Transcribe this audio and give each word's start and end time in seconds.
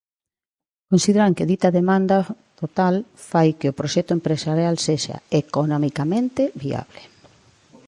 Consideran 0.91 1.35
que 1.37 1.49
dita 1.51 1.75
demanda 1.79 2.17
total 2.61 2.95
fai 3.29 3.49
que 3.59 3.69
o 3.71 3.77
proxecto 3.79 4.11
empresarial 4.17 4.75
sexa 4.87 5.15
"economicamente 5.43 6.43
viable". 6.63 7.01